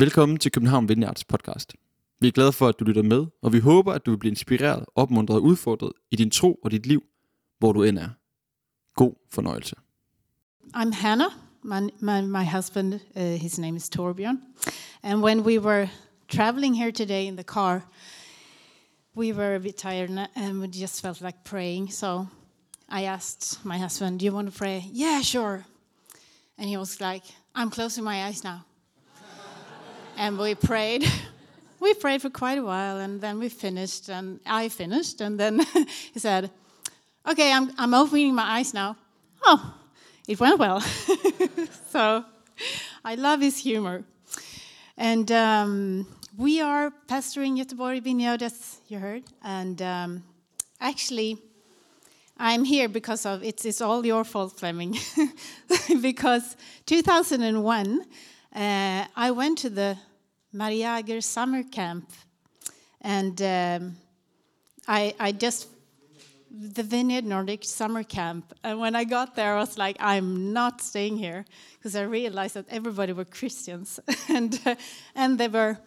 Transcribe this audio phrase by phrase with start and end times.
[0.00, 1.72] Velkommen til København Vineyards podcast.
[2.20, 4.30] Vi er glade for, at du lytter med, og vi håber, at du vil blive
[4.30, 7.02] inspireret, opmuntret og udfordret i din tro og dit liv,
[7.58, 8.08] hvor du end er.
[8.94, 9.76] God fornøjelse.
[10.76, 11.30] I'm Hannah.
[11.62, 14.42] My, my, my husband, uh, his name is Torbjørn.
[15.02, 15.88] And when we were
[16.28, 17.80] traveling here today in the car,
[19.16, 21.92] we were a bit tired and we just felt like praying.
[21.92, 22.26] So
[22.88, 24.82] I asked my husband, Do you want to pray?
[24.94, 25.64] Yeah, sure.
[26.58, 27.24] And he was like,
[27.54, 28.67] I'm closing my eyes now.
[30.18, 31.04] And we prayed.
[31.80, 35.20] We prayed for quite a while and then we finished and I finished.
[35.20, 35.60] And then
[36.12, 36.50] he said,
[37.24, 38.96] Okay, I'm, I'm opening my eyes now.
[39.44, 39.74] Oh,
[40.26, 40.80] it went well.
[41.90, 42.24] so
[43.04, 44.02] I love his humor.
[44.96, 49.22] And um, we are pastoring Göteborg Vineyard, as you heard.
[49.44, 50.24] And um,
[50.80, 51.38] actually,
[52.36, 54.96] I'm here because of it's, it's all your fault, Fleming.
[56.02, 56.56] because
[56.86, 58.00] 2001,
[58.54, 59.96] uh, I went to the
[60.54, 62.10] Mariager summer camp,
[63.00, 63.96] and um,
[64.86, 65.68] I, I just
[66.50, 68.54] the Vineyard Nordic summer camp.
[68.64, 71.44] And when I got there, I was like, I'm not staying here
[71.78, 74.74] because I realized that everybody were Christians and uh,
[75.14, 75.78] and they were,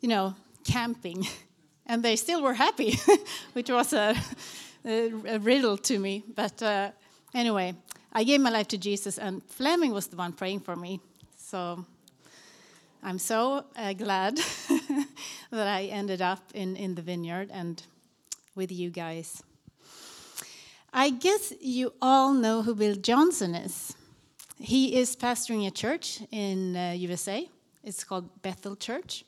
[0.00, 1.26] you know, camping,
[1.86, 2.98] and they still were happy,
[3.52, 4.14] which was a,
[4.84, 6.22] a, riddle to me.
[6.34, 6.90] But uh,
[7.34, 7.74] anyway,
[8.12, 11.00] I gave my life to Jesus, and Fleming was the one praying for me.
[11.36, 11.84] So
[13.02, 14.36] I'm so uh, glad
[15.50, 17.82] that I ended up in, in the vineyard and
[18.54, 19.42] with you guys.
[20.92, 23.94] I guess you all know who Bill Johnson is.
[24.58, 27.48] He is pastoring a church in uh, USA.
[27.82, 29.24] It's called Bethel Church,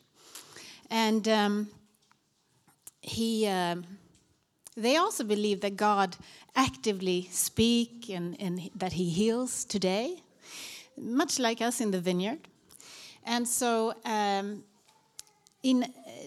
[0.91, 1.69] and um,
[3.01, 3.47] he.
[3.47, 3.85] Um,
[4.75, 6.17] they also believe that God
[6.57, 10.23] actively speak and, and that He heals today,
[10.97, 12.49] much like us in the vineyard.
[13.25, 14.65] And so, um,
[15.63, 15.81] in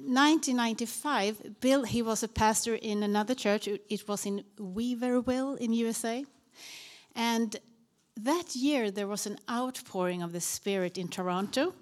[0.03, 3.67] 1995, Bill he was a pastor in another church.
[3.67, 6.25] It- was in Weaverville in USA,
[7.15, 7.55] and
[8.23, 11.73] that year there was an outpouring of the Spirit in Toronto.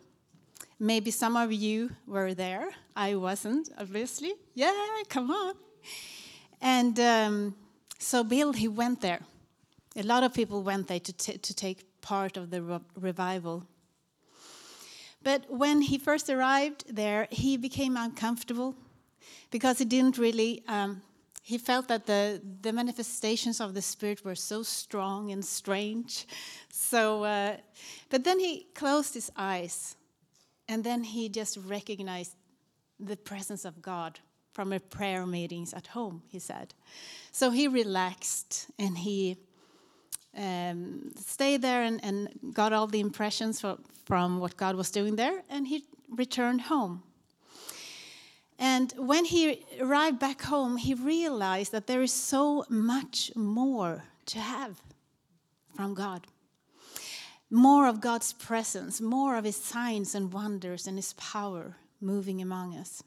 [0.80, 2.70] Maybe some of you were there.
[2.96, 4.34] I wasn't, obviously.
[4.56, 5.54] Yeah, come on.
[6.62, 7.56] And um,
[8.00, 9.20] so Bill he went there.
[9.96, 13.64] A lot of people went there to, to take part of the re- revival.
[15.24, 18.76] But when he first arrived there, he became uncomfortable
[19.52, 20.64] because he didn't really.
[20.68, 21.02] Um,
[21.42, 26.26] he felt that the the manifestations of the spirit were so strong and strange.
[26.70, 27.58] So, uh,
[28.10, 29.96] but then he closed his eyes,
[30.68, 32.36] and then he just recognized
[33.00, 34.20] the presence of God
[34.54, 36.22] from a prayer meetings at home.
[36.28, 36.74] He said,
[37.32, 39.38] so he relaxed and he
[40.38, 45.16] um, stayed there and, and got all the impressions from, from what God was doing
[45.16, 47.04] there, and he returned home.
[48.60, 54.40] And when he arrived back home, he realized that there is so much more to
[54.40, 54.82] have
[55.76, 56.28] from God.
[57.50, 62.76] More of God's presence, more of his signs and wonders and his power moving among
[62.76, 63.04] us.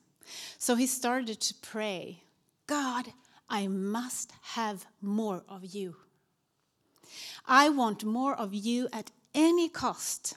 [0.58, 2.22] So he started to pray
[2.66, 3.12] God,
[3.48, 5.96] I must have more of you.
[7.46, 10.36] I want more of you at any cost.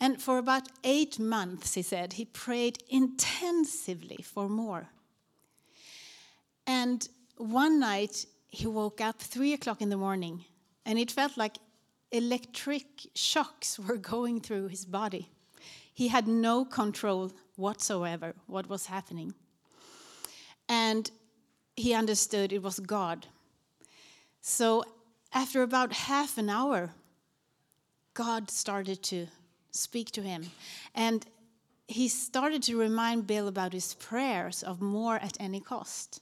[0.00, 4.88] And for about eight months, he said, he prayed intensively for more.
[6.66, 10.44] And one night, he woke up three o'clock in the morning,
[10.86, 11.56] and it felt like
[12.12, 12.84] electric
[13.14, 15.30] shocks were going through his body.
[15.92, 19.34] He had no control whatsoever what was happening.
[20.68, 21.10] And
[21.76, 23.26] he understood it was God
[24.46, 24.84] so
[25.32, 26.90] after about half an hour,
[28.12, 29.26] God started to
[29.70, 30.44] speak to him.
[30.94, 31.24] And
[31.88, 36.20] he started to remind Bill about his prayers of more at any cost.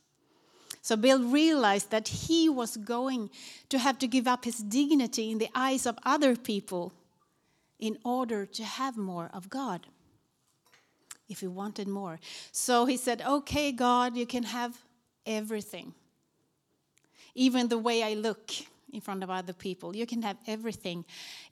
[0.82, 3.28] So Bill realized that he was going
[3.70, 6.92] to have to give up his dignity in the eyes of other people
[7.80, 9.88] in order to have more of God.
[11.28, 12.20] If he wanted more.
[12.52, 14.78] So he said, Okay, God, you can have
[15.26, 15.94] everything
[17.34, 18.50] even the way I look
[18.92, 19.96] in front of other people.
[19.96, 21.04] You can have everything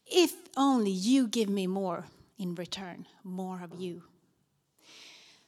[0.06, 2.06] if only you give me more
[2.38, 4.02] in return, more of you.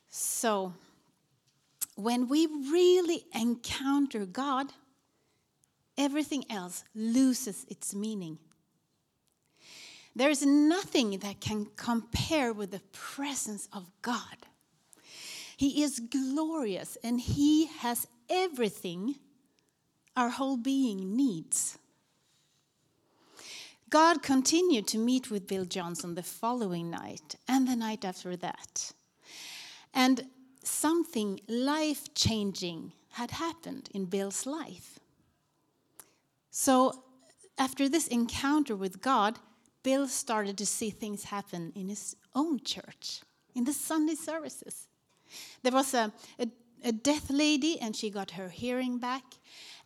[0.08, 0.74] So,
[1.94, 4.72] when we really encounter God,
[5.98, 8.38] everything else loses its meaning.
[10.14, 14.46] There is nothing that can compare with the presence of God.
[15.56, 19.16] He is glorious and He has everything
[20.16, 21.78] our whole being needs.
[23.90, 28.92] God continued to meet with Bill Johnson the following night and the night after that.
[29.92, 30.28] And
[30.64, 34.98] something life changing had happened in Bill's life.
[36.50, 37.04] So,
[37.58, 39.38] after this encounter with God,
[39.82, 43.20] Bill started to see things happen in his own church,
[43.54, 44.86] in the Sunday services.
[45.62, 46.48] There was a, a,
[46.84, 49.24] a deaf lady, and she got her hearing back.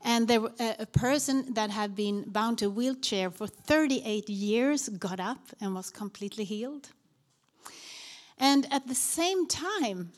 [0.07, 5.19] And there, a, person that had been bound to a wheelchair for 38 years got
[5.19, 6.91] up and was completely healed.
[8.39, 10.13] And at the same time,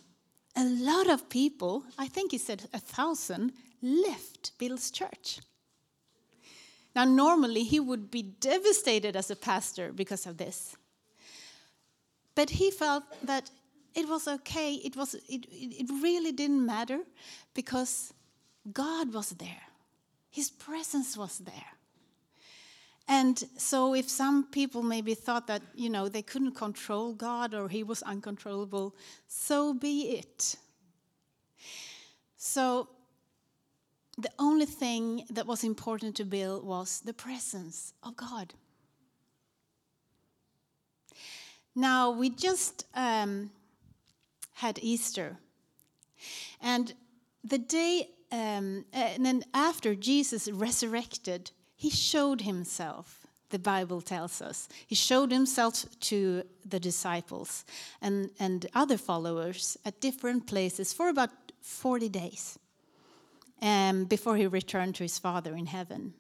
[0.55, 5.41] a lot of people, I think he said a thousand, left Bill's church.
[6.95, 10.77] Now, normally he would be devastated as a pastor because of this.
[12.35, 13.51] But he felt that
[13.95, 17.01] it was okay, it, was, it, it really didn't matter
[17.55, 18.13] because
[18.71, 19.63] God was there,
[20.39, 21.73] His presence was there.
[23.09, 27.69] And so, if some people maybe thought that, you know, they couldn't control God or
[27.69, 28.95] He was uncontrollable,
[29.27, 30.55] so be it.
[32.37, 32.89] So,
[34.17, 38.55] the only thing that was important to Bill was the presence of God.
[41.75, 43.51] Now, we just um,
[44.53, 45.37] had Easter.
[46.63, 46.95] And
[47.43, 54.69] the day, um, and then after Jesus resurrected, he showed himself, the Bible tells us.
[54.87, 57.65] He showed himself to the disciples
[58.03, 61.31] and, and other followers at different places for about
[61.63, 62.59] 40 days
[63.63, 66.15] um, before he returned to his Father in heaven.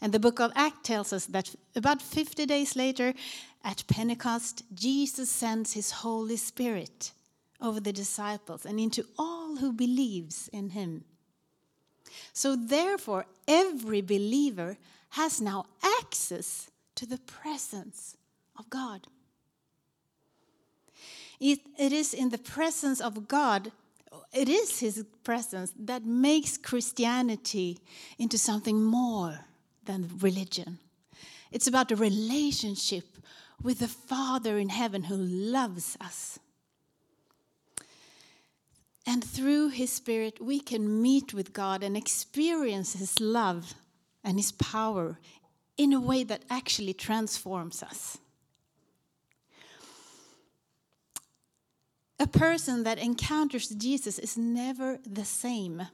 [0.00, 3.14] And the book of Acts tells us that about 50 days later,
[3.62, 7.12] at Pentecost, Jesus sends his Holy Spirit
[7.60, 11.04] over the disciples and into all who believes in him.
[12.32, 14.76] So therefore, every believer
[15.10, 15.66] has now
[16.00, 18.16] access to the presence
[18.58, 19.06] of God.
[21.38, 23.70] It, it is in the presence of God
[24.32, 27.78] it is his presence that makes Christianity
[28.18, 29.40] into something more
[29.84, 30.78] than religion.
[31.50, 33.04] It's about a relationship
[33.62, 36.38] with the Father in heaven who loves us.
[39.06, 43.74] And through his Spirit, we can meet with God and experience his love
[44.24, 45.18] and his power
[45.78, 48.18] in a way that actually transforms us.
[52.18, 55.86] A person that encounters Jesus is never the same.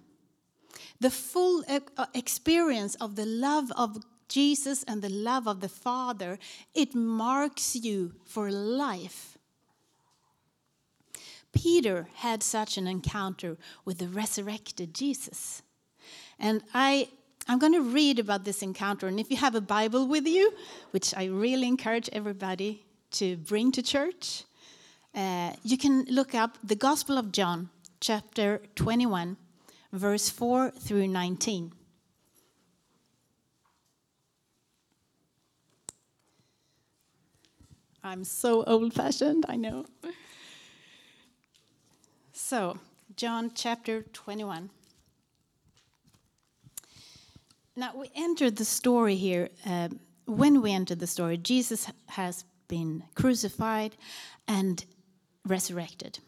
[1.00, 3.98] The full uh, experience of the love of
[4.28, 6.38] Jesus and the love of the Father,
[6.74, 9.31] it marks you for life.
[11.52, 15.62] Peter had such an encounter with the resurrected Jesus.
[16.38, 17.08] And I,
[17.46, 19.06] I'm going to read about this encounter.
[19.06, 20.52] And if you have a Bible with you,
[20.90, 24.44] which I really encourage everybody to bring to church,
[25.14, 27.68] uh, you can look up the Gospel of John,
[28.00, 29.36] chapter 21,
[29.92, 31.72] verse 4 through 19.
[38.04, 39.86] I'm so old fashioned, I know.
[42.52, 42.76] So,
[43.16, 44.68] John chapter 21.
[47.74, 49.48] Now, we entered the story here.
[49.64, 49.88] Uh,
[50.26, 53.96] when we entered the story, Jesus has been crucified
[54.46, 54.84] and
[55.46, 56.18] resurrected.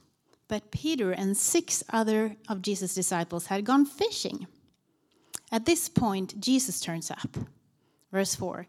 [0.48, 4.46] But Peter and six other of Jesus' disciples had gone fishing.
[5.52, 7.36] At this point, Jesus turns up.
[8.10, 8.66] Verse 4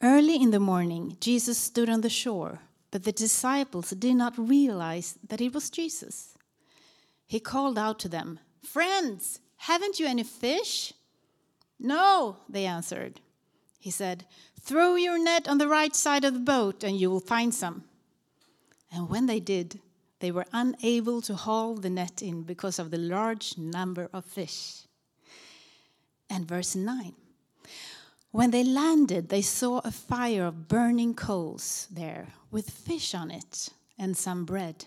[0.00, 2.60] Early in the morning, Jesus stood on the shore,
[2.90, 6.37] but the disciples did not realize that it was Jesus.
[7.28, 10.94] He called out to them, Friends, haven't you any fish?
[11.78, 13.20] No, they answered.
[13.78, 14.24] He said,
[14.60, 17.84] Throw your net on the right side of the boat, and you will find some.
[18.90, 19.80] And when they did,
[20.20, 24.86] they were unable to haul the net in because of the large number of fish.
[26.30, 27.12] And verse 9
[28.30, 33.68] When they landed, they saw a fire of burning coals there with fish on it
[33.98, 34.86] and some bread.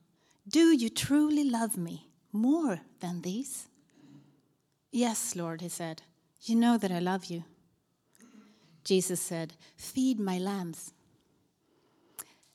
[0.47, 3.67] do you truly love me more than these?
[4.91, 6.01] Yes, Lord, he said.
[6.43, 7.43] You know that I love you.
[8.83, 10.91] Jesus said, Feed my lambs.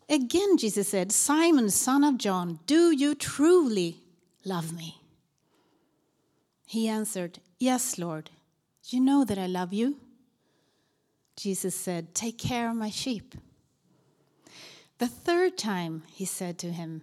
[0.09, 4.01] Again, Jesus said, Simon, son of John, do you truly
[4.45, 5.01] love me?
[6.65, 8.31] He answered, Yes, Lord,
[8.85, 9.97] you know that I love you.
[11.37, 13.35] Jesus said, Take care of my sheep.
[14.99, 17.03] The third time he said to him,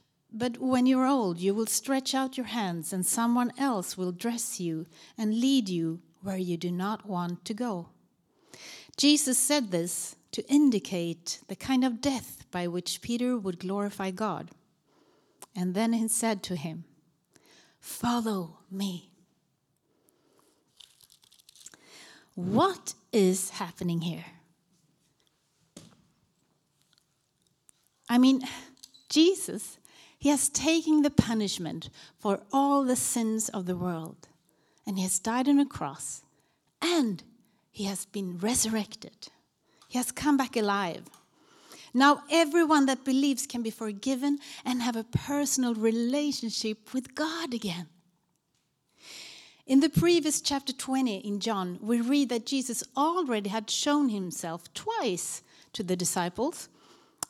[0.31, 4.59] But when you're old, you will stretch out your hands, and someone else will dress
[4.59, 4.85] you
[5.17, 7.89] and lead you where you do not want to go.
[8.95, 14.51] Jesus said this to indicate the kind of death by which Peter would glorify God.
[15.55, 16.85] And then he said to him,
[17.79, 19.09] Follow me.
[22.35, 24.25] What is happening here?
[28.07, 28.43] I mean,
[29.09, 29.77] Jesus,
[30.21, 34.27] he has taken the punishment for all the sins of the world,
[34.85, 36.21] and he has died on a cross,
[36.79, 37.23] and
[37.71, 39.29] he has been resurrected.
[39.87, 41.05] He has come back alive.
[41.91, 47.87] Now, everyone that believes can be forgiven and have a personal relationship with God again.
[49.65, 54.71] In the previous chapter 20 in John, we read that Jesus already had shown himself
[54.75, 55.41] twice
[55.73, 56.69] to the disciples.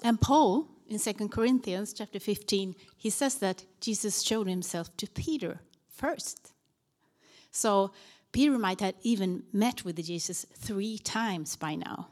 [0.04, 5.62] And Paul, in 2 Corinthians chapter 15, he says that Jesus showed himself to Peter
[5.88, 6.52] first.
[7.52, 7.92] So
[8.32, 12.10] Peter might have even met with Jesus three times by now.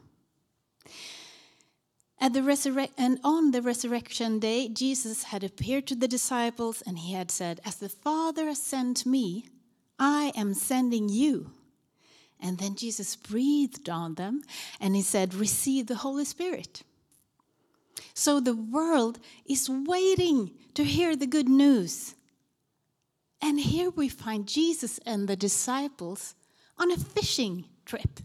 [2.22, 7.12] At the and on the resurrection day, Jesus had appeared to the disciples and he
[7.14, 9.46] had said, As the Father has sent me,
[9.98, 11.50] I am sending you.
[12.38, 14.42] And then Jesus breathed on them
[14.80, 16.82] and he said, Receive the Holy Spirit.
[18.14, 22.14] So the world is waiting to hear the good news.
[23.42, 26.34] And here we find Jesus and the disciples
[26.78, 28.20] on a fishing trip,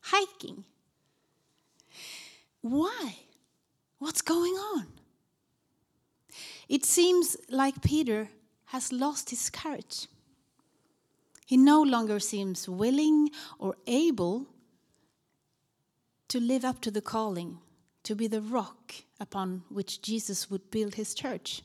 [0.00, 0.64] hiking.
[2.60, 3.16] Why?
[3.98, 4.86] What's going on?
[6.68, 8.28] It seems like Peter
[8.66, 10.08] has lost his courage.
[11.46, 14.46] He no longer seems willing or able
[16.28, 17.58] to live up to the calling,
[18.06, 21.62] to be the rock upon which Jesus would build his church.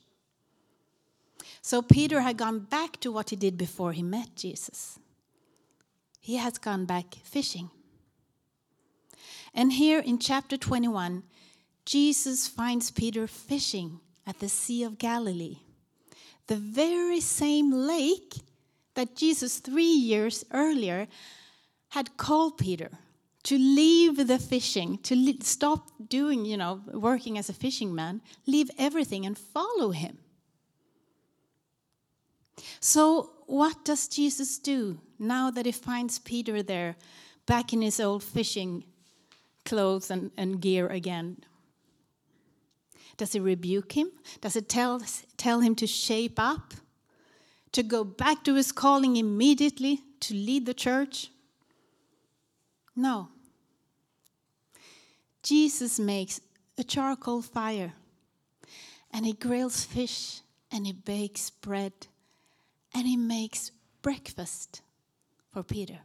[1.61, 4.97] So Peter had gone back to what he did before he met Jesus.
[6.19, 7.69] He has gone back fishing.
[9.53, 11.21] And here in chapter 21,
[11.85, 15.59] Jesus finds Peter fishing at the Sea of Galilee,
[16.47, 18.33] the very same lake
[18.95, 21.07] that Jesus, three years earlier,
[21.89, 22.89] had called Peter
[23.43, 28.69] to leave the fishing, to stop doing, you know, working as a fishing man, leave
[28.77, 30.19] everything and follow him.
[32.79, 36.95] So, what does Jesus do now that he finds Peter there,
[37.45, 38.83] back in his old fishing
[39.65, 41.37] clothes and, and gear again?
[43.17, 44.11] Does he rebuke him?
[44.39, 45.01] Does it tell,
[45.37, 46.73] tell him to shape up?
[47.73, 51.29] To go back to his calling immediately to lead the church?
[52.95, 53.29] No.
[55.43, 56.39] Jesus makes
[56.77, 57.93] a charcoal fire
[59.11, 61.93] and he grills fish and he bakes bread
[62.93, 63.71] and he makes
[64.01, 64.81] breakfast
[65.51, 65.99] for Peter.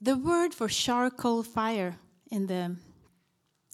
[0.00, 1.96] The word for charcoal fire
[2.30, 2.76] in the,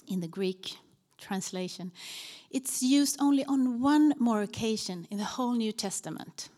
[0.07, 0.77] in the Greek
[1.17, 1.91] translation,
[2.51, 6.51] it's used only on one more occasion in the whole New Testament,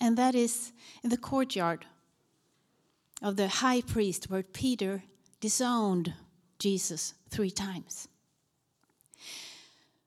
[0.00, 0.72] and that is
[1.02, 1.86] in the courtyard
[3.22, 5.02] of the high priest where Peter
[5.40, 6.14] disowned
[6.58, 8.08] Jesus three times.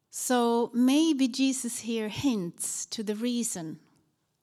[0.10, 3.80] So maybe Jesus here hints to the reason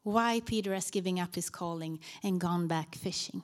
[0.02, 3.42] why Peter has given up his calling and gone back fishing.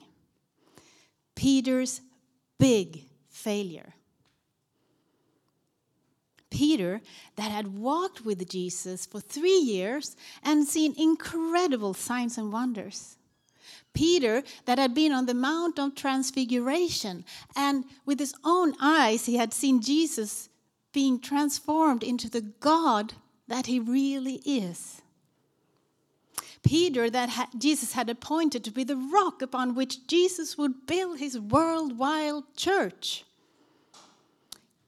[1.35, 2.01] Peter's
[2.57, 3.93] big failure.
[6.49, 7.01] Peter,
[7.35, 13.17] that had walked with Jesus for three years and seen incredible signs and wonders.
[13.95, 17.25] Peter, that had been on the Mount of Transfiguration,
[17.55, 20.49] and with his own eyes, he had seen Jesus
[20.93, 23.13] being transformed into the God
[23.47, 25.01] that he really is.
[26.61, 31.19] Peter, that ha- Jesus had appointed to be the rock upon which Jesus would build
[31.19, 33.23] his worldwide church.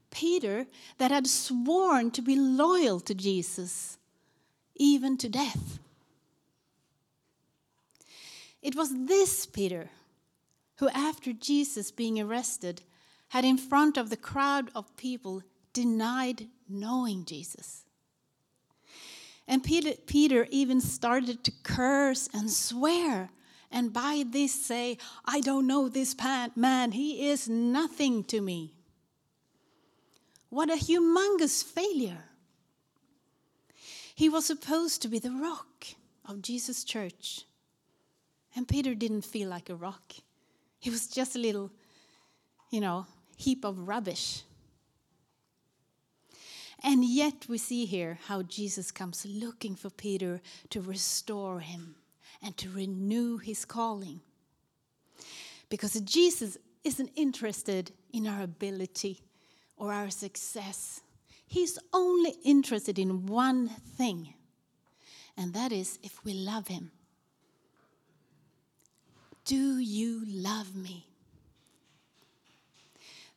[0.10, 0.66] Peter
[0.98, 4.00] that had sworn to be loyal to Jesus,
[4.76, 5.80] even to death.
[8.68, 9.90] It was this Peter
[10.76, 12.82] who, after Jesus being arrested,
[13.30, 17.86] had in front of the crowd of people denied knowing Jesus.
[19.48, 23.30] And Peter, Peter even started to curse and swear,
[23.72, 26.14] and by this say, I don't know this
[26.58, 28.74] man, he is nothing to me.
[30.50, 32.26] What a humongous failure!
[34.14, 35.86] He was supposed to be the rock
[36.26, 37.46] of Jesus' church.
[38.56, 40.14] And Peter didn't feel like a rock.
[40.80, 41.72] He was just a little,
[42.72, 43.06] you know,
[43.38, 44.44] heap of rubbish.
[46.84, 51.96] And yet we see here how Jesus comes looking for Peter to restore him
[52.42, 54.22] and to renew his calling.
[55.70, 59.22] Because Jesus isn't interested in our ability
[59.76, 61.02] or our success.
[61.48, 64.34] He's only interested in one thing,
[65.36, 66.92] and that is if we love him.
[69.48, 71.08] Do you love me?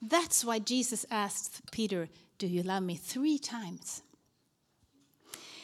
[0.03, 2.97] That's why Jesus asked Peter, Do you love me?
[2.97, 4.03] three times.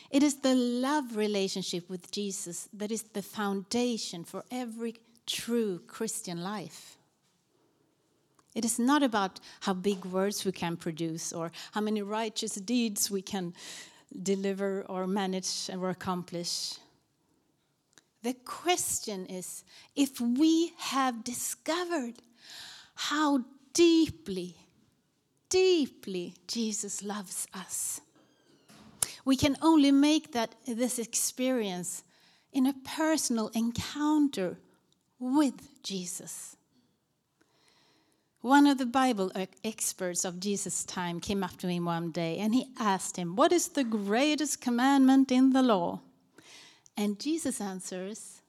[0.08, 4.94] It is the love relationship with Jesus that is the foundation for every
[5.26, 6.96] true Christian life.
[8.54, 13.10] It is not about how big words we can produce or how many righteous deeds
[13.10, 13.52] we can
[14.22, 16.74] deliver or manage or accomplish.
[18.26, 19.62] The question is
[19.94, 22.14] if we have discovered
[22.96, 24.56] how deeply,
[25.48, 28.00] deeply Jesus loves us.
[29.24, 32.02] We can only make that this experience
[32.52, 34.58] in a personal encounter
[35.20, 36.56] with Jesus.
[38.40, 39.30] One of the Bible
[39.62, 43.52] experts of Jesus' time came up to him one day and he asked him, What
[43.52, 46.00] is the greatest commandment in the law?
[46.96, 48.40] And Jesus answers,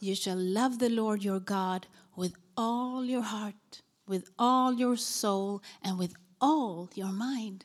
[0.00, 5.62] You shall love the Lord your God with all your heart, with all your soul,
[5.82, 7.64] and with all your mind.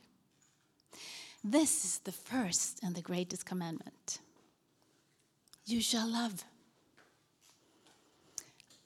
[1.44, 4.20] This is the first and the greatest commandment.
[5.66, 6.44] You shall love.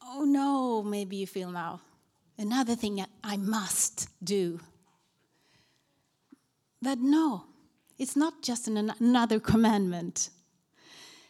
[0.03, 1.81] Oh no, maybe you feel now.
[2.37, 4.59] Another thing I must do.
[6.81, 7.45] But no,
[7.99, 10.29] it's not just an, another commandment.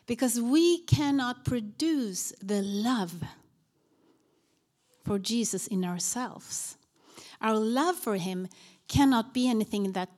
[0.08, 3.24] Because we cannot produce the love
[5.04, 6.78] for Jesus in ourselves.
[7.42, 8.48] Our love for him
[8.88, 10.10] cannot be anything that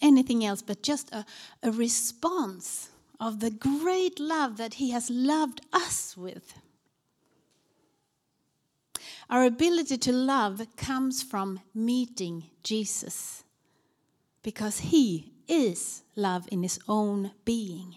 [0.00, 1.24] anything else but just a,
[1.62, 6.54] a response of the great love that he has loved us with.
[9.30, 13.44] Our ability to love comes from meeting Jesus
[14.42, 17.96] because he is love in his own being.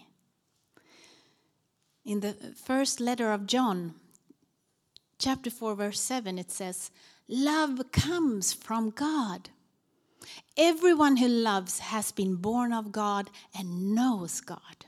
[2.06, 3.94] In the first letter of John,
[5.18, 6.92] chapter 4, verse 7, it says,
[7.26, 9.50] Love comes from God.
[10.56, 14.86] Everyone who loves has been born of God and knows God.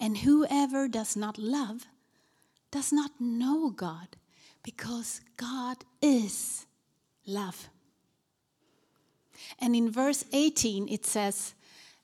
[0.00, 1.86] And whoever does not love
[2.72, 4.16] does not know God,
[4.64, 6.66] because God is
[7.26, 7.68] love.
[9.60, 11.54] And in verse 18, it says,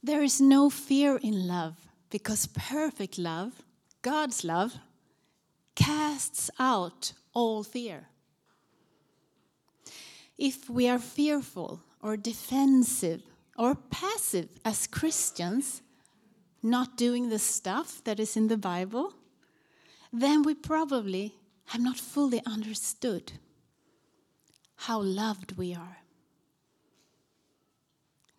[0.05, 1.75] There is no fear in love,
[2.11, 3.64] because perfect love,
[4.05, 4.77] God's love,
[5.75, 8.09] casts out all fear.
[10.37, 13.23] If we are fearful or defensive
[13.57, 15.81] or passive as Christians,
[16.63, 19.15] not doing the stuff that is in the Bible,
[20.13, 21.37] then we probably
[21.69, 23.33] have not fully understood
[24.77, 25.97] how loved we are.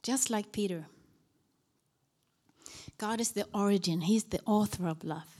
[0.03, 0.85] Just like Peter,
[2.99, 5.34] God is the origin, He's the author of love.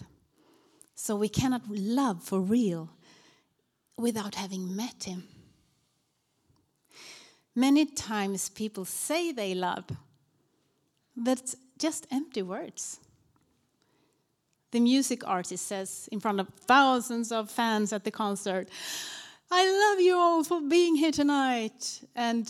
[0.95, 2.89] So we cannot love for real
[3.97, 5.27] without having met Him.
[7.53, 9.85] Many times people say they love,
[11.15, 12.99] but just empty words
[14.75, 18.67] the music artist says in front of thousands of fans at the concert,
[19.51, 22.01] I love you all for being here tonight.
[22.15, 22.45] And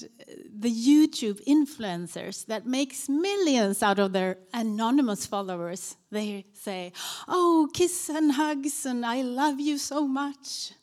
[0.49, 6.93] the YouTube influencers that makes millions out of their anonymous followers, they say,
[7.27, 10.73] "Oh, kiss and hugs and I love you so much."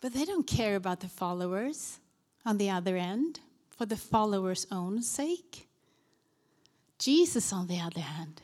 [0.00, 2.00] But they don't care about the followers
[2.44, 5.68] on the other end for the followers' own sake.
[6.98, 8.42] Jesus, on the other hand,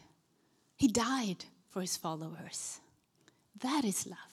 [0.76, 2.80] he died for his followers.
[3.61, 4.30] That is love.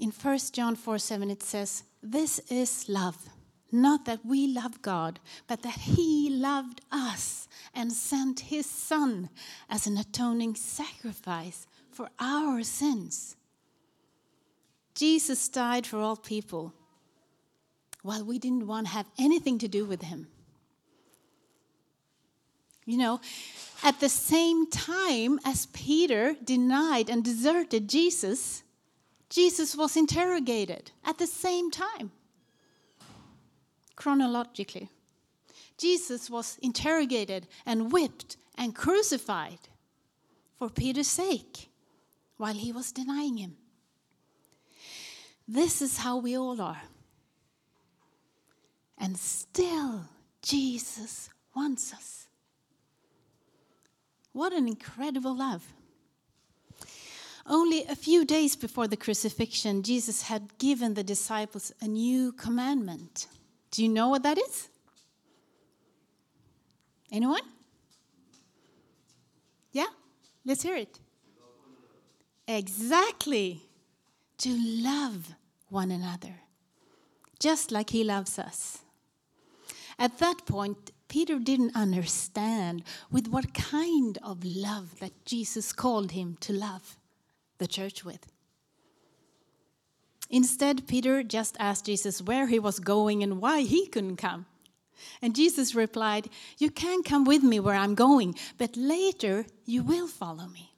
[0.00, 3.28] In 1 John 4 7, it says, This is love.
[3.70, 9.28] Not that we love God, but that He loved us and sent His Son
[9.68, 13.36] as an atoning sacrifice for our sins.
[14.94, 16.72] Jesus died for all people
[18.02, 20.28] while we didn't want to have anything to do with Him.
[22.86, 23.20] You know,
[23.84, 28.62] at the same time as Peter denied and deserted Jesus,
[29.30, 32.10] Jesus was interrogated at the same time
[33.94, 34.90] chronologically.
[35.78, 39.60] Jesus was interrogated and whipped and crucified
[40.58, 41.70] for Peter's sake
[42.36, 43.56] while he was denying him.
[45.46, 46.82] This is how we all are.
[48.98, 50.04] And still,
[50.42, 52.26] Jesus wants us.
[54.32, 55.64] What an incredible love.
[57.50, 63.26] Only a few days before the crucifixion, Jesus had given the disciples a new commandment.
[63.72, 64.68] Do you know what that is?
[67.10, 67.42] Anyone?
[69.72, 69.88] Yeah?
[70.44, 71.00] Let's hear it.
[72.46, 73.62] Exactly.
[74.38, 75.34] To love
[75.68, 76.34] one another,
[77.40, 78.78] just like he loves us.
[79.98, 86.38] At that point, Peter didn't understand with what kind of love that Jesus called him
[86.40, 86.96] to love
[87.60, 88.26] the church with.
[90.28, 94.46] Instead, Peter just asked Jesus where he was going and why he couldn't come.
[95.22, 100.08] And Jesus replied, You can come with me where I'm going, but later you will
[100.08, 100.72] follow me.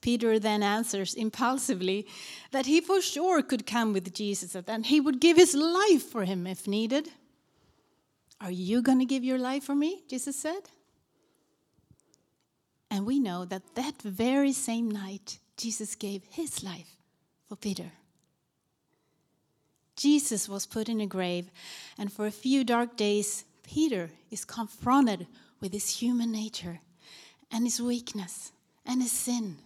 [0.00, 2.06] Peter then answers impulsively
[2.50, 6.24] that he for sure could come with Jesus and he would give his life for
[6.24, 7.08] him if needed.
[8.40, 10.02] Are you going to give your life for me?
[10.08, 10.68] Jesus said.
[12.94, 16.96] And we know that that very same night, Jesus gave his life
[17.48, 17.90] for Peter.
[19.96, 21.50] Jesus was put in a grave,
[21.98, 25.26] and for a few dark days, Peter is confronted
[25.60, 26.78] with his human nature
[27.50, 28.52] and his weakness
[28.86, 29.56] and his sin.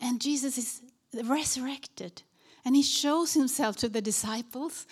[0.00, 0.80] And Jesus is
[1.24, 2.22] resurrected
[2.64, 4.86] and he shows himself to the disciples,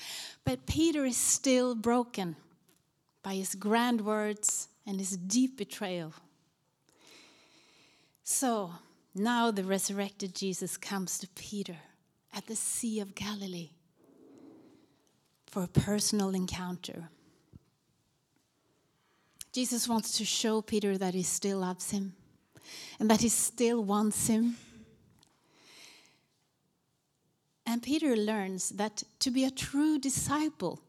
[0.45, 2.35] but Peter is still broken
[3.23, 6.13] by his grand words and his deep betrayal.
[8.33, 8.71] So
[9.13, 11.77] now the resurrected Jesus comes to Peter
[12.33, 13.71] at the Sea of Galilee
[15.49, 17.11] for a personal encounter.
[19.53, 22.13] Jesus wants to show Peter that he still loves him
[23.01, 24.57] and that he still wants him.
[27.67, 30.81] And Peter learns that to be a true disciple,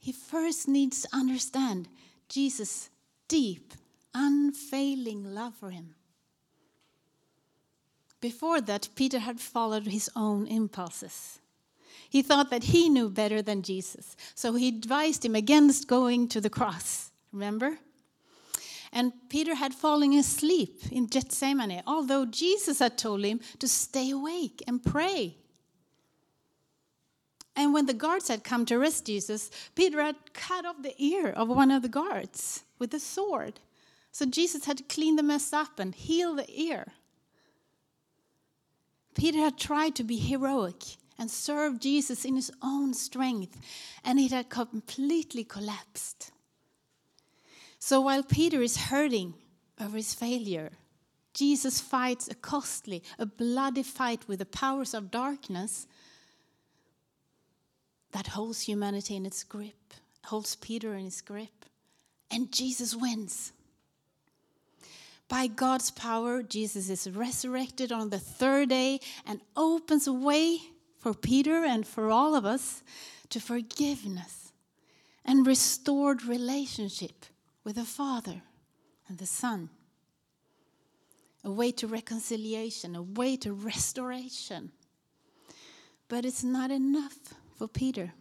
[0.00, 1.86] he first needs to understand
[2.30, 2.88] Jesus'
[3.28, 3.74] deep,
[4.14, 5.94] unfailing love for him.
[8.20, 11.38] Before that, Peter had followed his own impulses.
[12.10, 16.40] He thought that he knew better than Jesus, so he advised him against going to
[16.40, 17.10] the cross.
[17.32, 17.78] Remember?
[18.92, 24.62] And Peter had fallen asleep in Gethsemane, although Jesus had told him to stay awake
[24.66, 25.36] and pray.
[27.54, 31.28] And when the guards had come to arrest Jesus, Peter had cut off the ear
[31.28, 33.60] of one of the guards with a sword.
[34.12, 36.92] So Jesus had to clean the mess up and heal the ear.
[39.18, 40.84] Peter had tried to be heroic
[41.18, 43.58] and serve Jesus in his own strength,
[44.04, 46.30] and it had completely collapsed.
[47.80, 49.34] So while Peter is hurting
[49.80, 50.70] over his failure,
[51.34, 55.88] Jesus fights a costly, a bloody fight with the powers of darkness
[58.12, 59.94] that holds humanity in its grip,
[60.26, 61.64] holds Peter in its grip,
[62.30, 63.52] and Jesus wins.
[65.28, 70.58] By God's power, Jesus is resurrected on the third day and opens a way
[70.98, 72.82] for Peter and for all of us
[73.28, 74.52] to forgiveness
[75.24, 77.26] and restored relationship
[77.62, 78.40] with the Father
[79.06, 79.68] and the Son.
[81.44, 84.72] A way to reconciliation, a way to restoration.
[86.08, 88.14] But it's not enough for Peter.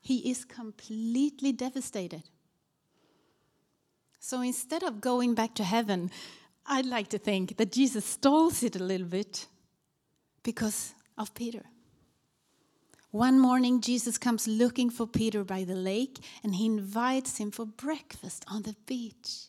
[0.00, 2.24] He is completely devastated.
[4.24, 6.08] So instead of going back to heaven,
[6.64, 9.48] I'd like to think that Jesus stalls it a little bit
[10.44, 11.64] because of Peter.
[13.10, 17.66] One morning, Jesus comes looking for Peter by the lake and he invites him for
[17.66, 19.48] breakfast on the beach.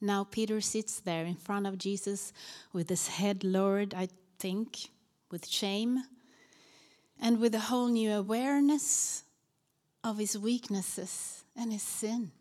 [0.00, 2.32] Now, Peter sits there in front of Jesus
[2.72, 4.08] with his head lowered, I
[4.40, 4.90] think,
[5.30, 6.02] with shame
[7.22, 9.22] and with a whole new awareness
[10.02, 12.32] of his weaknesses and his sin.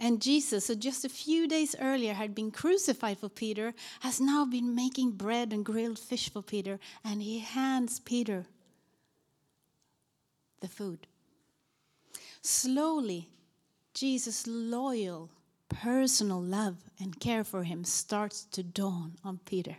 [0.00, 4.44] And Jesus, who just a few days earlier had been crucified for Peter, has now
[4.44, 8.46] been making bread and grilled fish for Peter, and he hands Peter
[10.60, 11.06] the food.
[12.42, 13.28] Slowly,
[13.94, 15.30] Jesus' loyal,
[15.68, 19.76] personal love and care for him starts to dawn on Peter.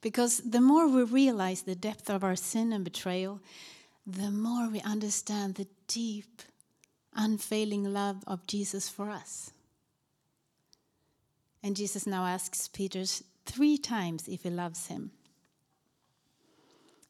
[0.00, 3.40] Because the more we realize the depth of our sin and betrayal,
[4.06, 6.42] the more we understand the deep,
[7.14, 9.52] unfailing love of Jesus for us.
[11.62, 13.04] And Jesus now asks Peter
[13.44, 15.10] three times if he loves him.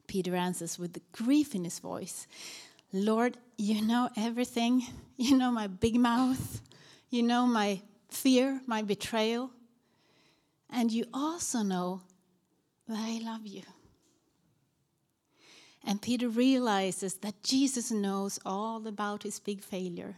[0.07, 2.27] Peter answers with the grief in his voice
[2.93, 4.83] Lord, you know everything.
[5.21, 6.63] You know my big mouth.
[7.11, 9.51] You know my fear, my betrayal.
[10.71, 12.03] And you also know
[12.87, 13.63] that I love you.
[15.85, 20.17] And Peter realizes that Jesus knows all about his big failure.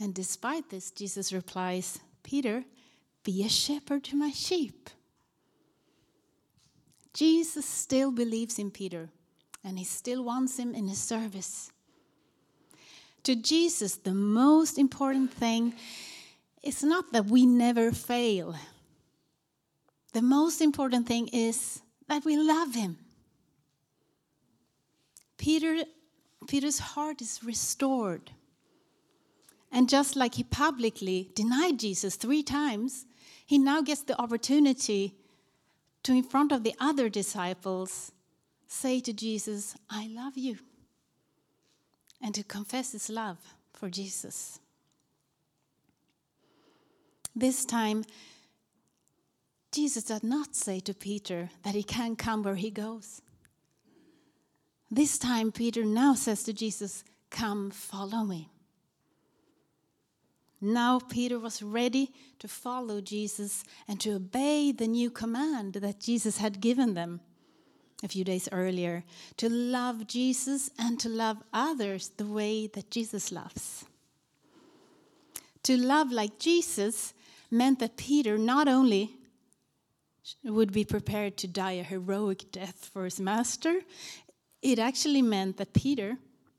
[0.00, 2.64] And despite this, Jesus replies, Peter,
[3.24, 4.90] be a shepherd to my sheep.
[7.12, 9.08] Jesus still believes in Peter,
[9.64, 11.72] and he still wants him in his service.
[13.24, 15.74] To Jesus, the most important thing
[16.62, 18.54] is not that we never fail.
[20.12, 22.98] The most important thing is that we love him.
[25.38, 25.84] Peter,
[26.46, 28.32] Peter's heart is restored.
[29.72, 33.06] And just like he publicly denied Jesus three times,
[33.46, 35.14] he now gets the opportunity
[36.02, 38.12] to, in front of the other disciples,
[38.66, 40.58] say to Jesus, I love you,
[42.20, 43.38] and to confess his love
[43.72, 44.58] for Jesus.
[47.34, 48.04] This time,
[49.70, 53.22] Jesus does not say to Peter that he can't come where he goes.
[54.90, 58.48] This time, Peter now says to Jesus, Come, follow me.
[60.60, 66.38] Now, Peter was ready to follow Jesus and to obey the new command that Jesus
[66.38, 67.20] had given them
[68.02, 69.04] a few days earlier
[69.36, 73.84] to love Jesus and to love others the way that Jesus loves.
[75.64, 77.12] To love like Jesus
[77.50, 79.16] meant that Peter not only
[80.44, 83.80] would be prepared to die a heroic death for his master,
[84.62, 86.18] it actually meant that Peter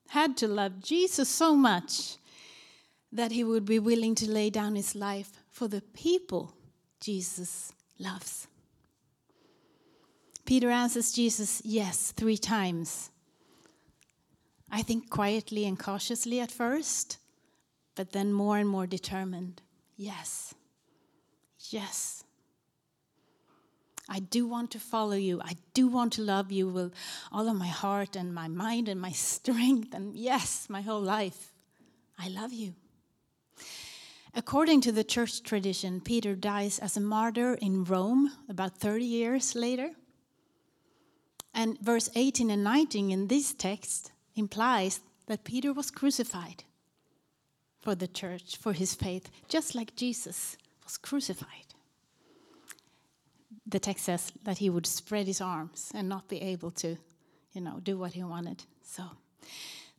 [0.09, 2.17] had to love Jesus so much
[3.11, 6.53] that he would be willing to lay down his life for the people
[6.99, 8.47] Jesus loves.
[10.45, 13.11] Peter answers Jesus, yes, three times.
[14.71, 17.17] I think quietly and cautiously at first,
[17.95, 19.61] but then more and more determined.
[19.95, 20.53] Yes,
[21.69, 22.23] yes.
[24.09, 25.39] I do want to follow you.
[25.43, 26.93] I do want to love you with
[27.31, 31.53] all of my heart and my mind and my strength, and yes, my whole life.
[32.17, 32.73] I love you.
[34.35, 39.55] According to the church tradition, Peter dies as a martyr in Rome about 30 years
[39.55, 39.91] later.
[41.53, 46.63] And verse 18 and 19 in this text implies that Peter was crucified
[47.79, 51.68] for the church, for his faith, just like Jesus was crucified
[53.69, 56.97] the text says that he would spread his arms and not be able to,
[57.53, 58.63] you know, do what he wanted.
[58.83, 59.03] So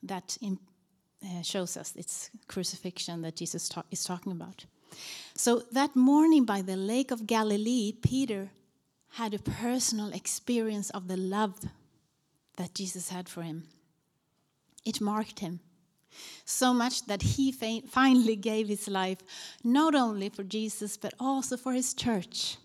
[0.03, 0.59] that in,
[1.25, 4.65] uh, shows us it's crucifixion that Jesus ta is talking about.
[5.35, 8.51] So that morning by the lake of Galilee, Peter
[9.11, 11.61] had a personal experience of the love
[12.57, 13.65] that Jesus had for him.
[14.85, 15.61] It marked him
[16.45, 19.19] so much that he finally gave his life
[19.63, 22.57] not only for Jesus but also for his church.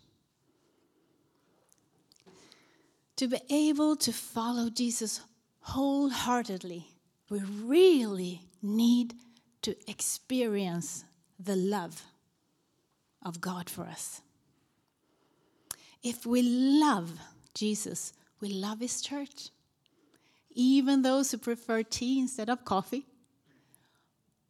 [3.18, 5.22] To be able to follow Jesus
[5.60, 6.86] wholeheartedly,
[7.30, 9.14] we really need
[9.62, 11.06] to experience
[11.40, 12.04] the love
[13.24, 14.22] of God for us.
[16.04, 17.12] If we love
[17.56, 19.50] Jesus, we love His church.
[20.54, 23.06] Even those who prefer tea instead of coffee,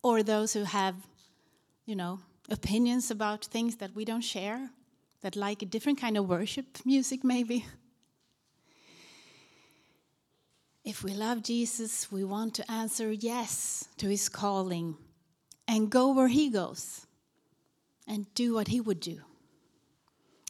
[0.04, 0.96] or those who have,
[1.86, 4.70] you know, opinions about things that we don't share,
[5.22, 7.66] that like a different kind of worship music, maybe.
[10.86, 14.96] If we love Jesus, we want to answer yes to his calling
[15.68, 17.08] and go where he goes
[18.08, 19.22] and do what he would do.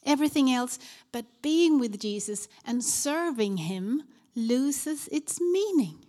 [0.05, 0.77] Everything else
[1.13, 4.03] but being with Jesus and serving him
[4.35, 5.99] loses its meaning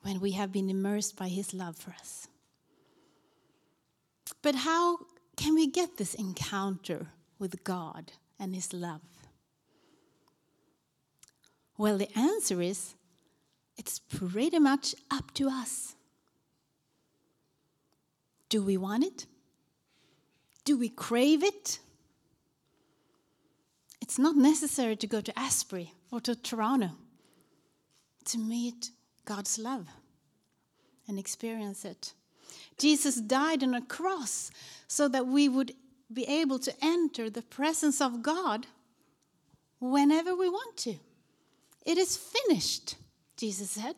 [0.00, 2.26] when we have been immersed by his love for us.
[4.40, 4.98] But how
[5.36, 9.02] can we get this encounter with God and his love?
[11.82, 12.94] Well, the answer is
[13.76, 15.96] it's pretty much up to us.
[18.48, 19.26] Do we want it?
[20.64, 21.80] Do we crave it?
[24.00, 26.90] It's not necessary to go to Asbury or to Toronto
[28.26, 28.90] to meet
[29.24, 29.88] God's love
[31.08, 32.12] and experience it.
[32.78, 34.52] Jesus died on a cross
[34.86, 35.72] so that we would
[36.12, 38.68] be able to enter the presence of God
[39.80, 41.00] whenever we want to.
[41.84, 42.96] It is finished,
[43.36, 43.96] Jesus said.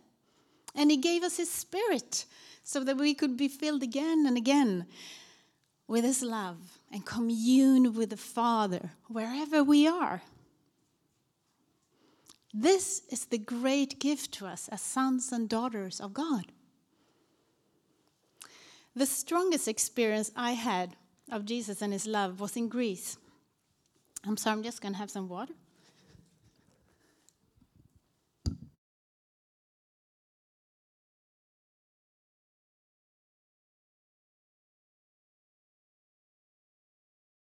[0.74, 2.24] And He gave us His Spirit
[2.62, 4.86] so that we could be filled again and again
[5.86, 10.22] with His love and commune with the Father wherever we are.
[12.56, 16.52] This is the great gift to us as sons and daughters of God.
[18.94, 20.94] The strongest experience I had
[21.32, 23.16] of Jesus and his love was in Greece.
[24.24, 25.54] I'm sorry, I'm just going to have some water.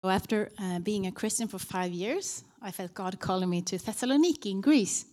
[0.02, 3.78] So after uh, being a Christian for five years, I felt God calling me to
[3.78, 5.06] Thessaloniki in Greece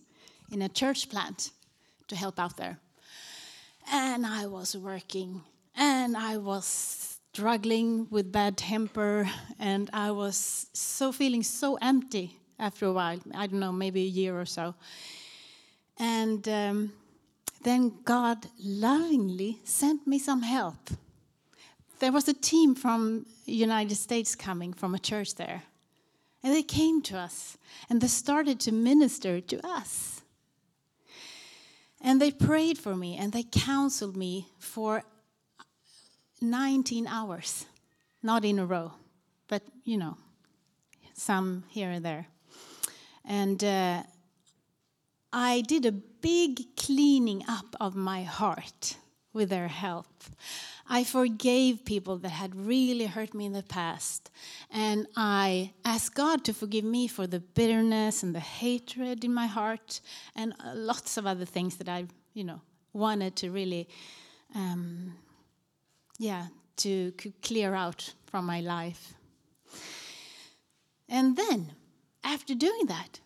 [0.52, 1.50] in a church plant
[2.06, 2.78] to help out there.
[3.90, 5.42] And I was working
[5.76, 12.86] and I was struggling with bad temper and I was so feeling so empty after
[12.86, 13.18] a while.
[13.34, 14.76] I don't know, maybe a year or so.
[15.98, 16.92] And um,
[17.64, 20.90] then God lovingly sent me some help
[21.98, 25.62] there was a team from United States coming from a church there.
[26.42, 27.56] And they came to us
[27.88, 30.22] and they started to minister to us.
[32.00, 35.02] And they prayed for me and they counseled me for
[36.40, 37.66] 19 hours,
[38.22, 38.92] not in a row,
[39.48, 40.16] but you know,
[41.14, 42.26] some here and there.
[43.24, 44.02] And uh,
[45.32, 48.96] I did a big cleaning up of my heart
[49.32, 50.06] with their help.
[50.88, 54.30] I forgave people that had really hurt me in the past.
[54.70, 59.46] And I asked God to forgive me for the bitterness and the hatred in my
[59.46, 60.00] heart
[60.34, 62.60] and uh, lots of other things that I, you know,
[62.92, 63.88] wanted to really,
[64.54, 65.14] um,
[66.18, 66.46] yeah,
[66.78, 69.14] to clear out from my life.
[71.08, 71.72] And then,
[72.22, 73.20] after doing that,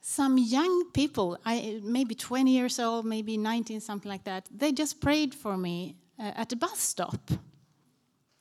[0.00, 5.00] some young people, I, maybe 20 years old, maybe 19, something like that, they just
[5.00, 7.30] prayed for me uh, at a bus stop.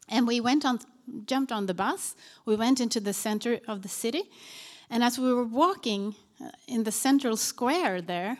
[0.09, 0.79] And we went on,
[1.25, 2.15] jumped on the bus.
[2.45, 4.23] We went into the center of the city.
[4.89, 8.37] And as we were walking uh, in the central square there,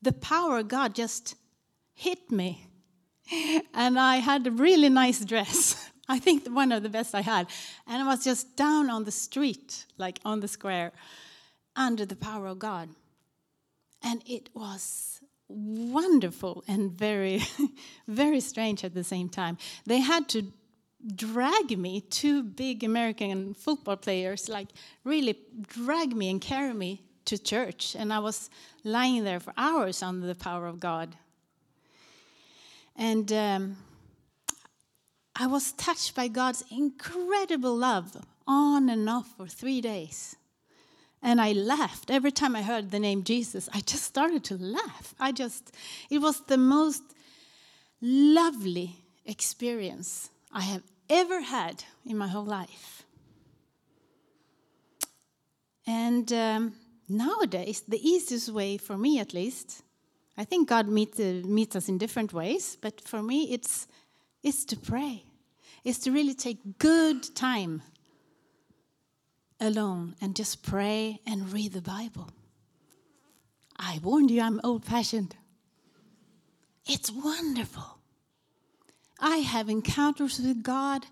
[0.00, 1.36] the power of God just
[1.94, 2.66] hit me.
[3.72, 5.90] And I had a really nice dress.
[6.08, 7.46] I think one of the best I had.
[7.86, 10.92] And I was just down on the street, like on the square,
[11.76, 12.88] under the power of God.
[14.02, 15.21] And it was
[15.52, 17.42] wonderful and very,
[18.08, 19.58] very strange at the same time.
[19.86, 20.52] They had to
[21.16, 24.68] drag me, two big American football players, like
[25.04, 27.94] really drag me and carry me to church.
[27.98, 28.50] And I was
[28.84, 31.16] lying there for hours under the power of God.
[32.96, 33.76] And um,
[35.34, 40.36] I was touched by God's incredible love on and off for three days.
[41.22, 42.10] And I laughed.
[42.10, 45.14] Every time I heard the name Jesus, I just started to laugh.
[45.20, 45.74] I just,
[46.10, 47.02] it was the most
[48.00, 53.04] lovely experience I have ever had in my whole life.
[55.86, 56.74] And um,
[57.08, 59.82] nowadays, the easiest way for me at least,
[60.36, 63.86] I think God meet, uh, meets us in different ways, but for me, it's,
[64.42, 65.24] it's to pray.
[65.84, 67.82] It's to really take good time
[69.62, 72.28] alone and just pray and read the Bible.
[73.78, 75.36] I warned you, I'm old fashioned.
[76.86, 77.98] It's wonderful.
[79.20, 81.06] I have encounters with God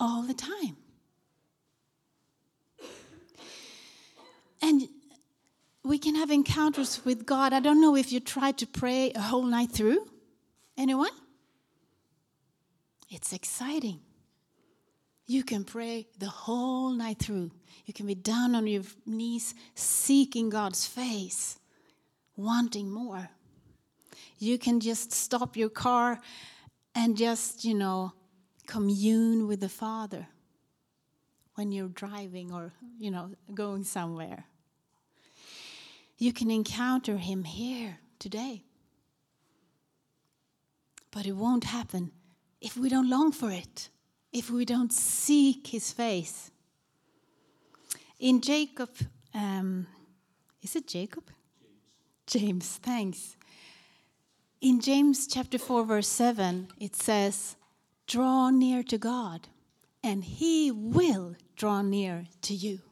[0.00, 0.76] all the time.
[4.62, 4.88] And
[5.84, 7.52] we can have encounters with God.
[7.52, 10.06] I don't know if you tried to pray a whole night through.
[10.76, 11.12] Anyone?
[13.10, 14.00] It's exciting.
[15.26, 17.50] You can pray the whole night through.
[17.84, 21.58] You can be down on your knees, seeking God's face,
[22.36, 23.28] wanting more.
[24.38, 26.20] You can just stop your car
[26.94, 28.12] and just, you know,
[28.66, 30.28] commune with the Father
[31.56, 34.44] when you're driving or, you know, going somewhere.
[36.18, 38.62] You can encounter Him here today.
[41.10, 42.12] But it won't happen
[42.60, 43.88] if we don't long for it
[44.36, 46.50] if we don't seek his face.
[48.20, 48.90] In Jacob,
[49.32, 49.86] um,
[50.62, 51.24] is it Jacob?
[52.26, 52.42] James.
[52.42, 53.36] James, thanks.
[54.60, 57.56] In James chapter 4 verse 7 it says,
[58.06, 59.48] "Draw near to God,
[60.02, 62.82] and he will draw near to you."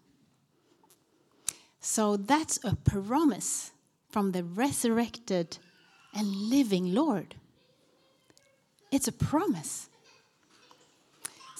[1.78, 3.72] So that's a promise
[4.08, 5.58] from the resurrected
[6.14, 7.34] and living Lord.
[8.90, 9.90] It's a promise.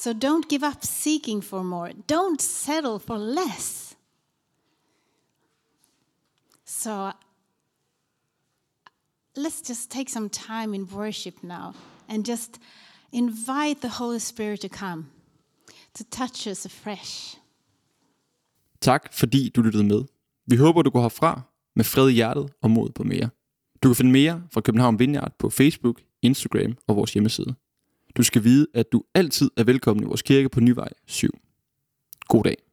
[0.05, 1.93] So don't give up seeking for more.
[2.07, 3.97] Don't settle for less.
[6.67, 7.13] So
[9.35, 11.73] let's just take some time in worship now
[12.09, 12.61] and just
[13.13, 15.05] invite the Holy Spirit to come
[15.95, 17.37] to touch us afresh.
[18.81, 20.05] Tak fordi du lyttede med.
[20.47, 21.41] Vi håber, du går herfra
[21.77, 23.31] med fred i hjertet og mod på mere.
[23.83, 27.55] Du kan finde mere fra København Vineyard på Facebook, Instagram og vores hjemmeside.
[28.17, 31.31] Du skal vide, at du altid er velkommen i vores kirke på Nyvej 7.
[32.29, 32.64] God dag.